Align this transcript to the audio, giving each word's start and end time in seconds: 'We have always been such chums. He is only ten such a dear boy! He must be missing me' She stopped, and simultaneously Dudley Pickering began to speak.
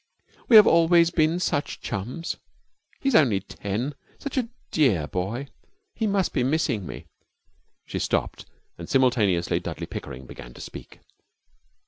'We 0.49 0.55
have 0.55 0.65
always 0.65 1.11
been 1.11 1.39
such 1.39 1.79
chums. 1.79 2.37
He 3.01 3.09
is 3.09 3.13
only 3.13 3.39
ten 3.39 3.93
such 4.17 4.35
a 4.35 4.49
dear 4.71 5.05
boy! 5.05 5.45
He 5.93 6.07
must 6.07 6.33
be 6.33 6.43
missing 6.43 6.87
me' 6.87 7.05
She 7.85 7.99
stopped, 7.99 8.47
and 8.79 8.89
simultaneously 8.89 9.59
Dudley 9.59 9.85
Pickering 9.85 10.25
began 10.25 10.55
to 10.55 10.61
speak. 10.61 11.01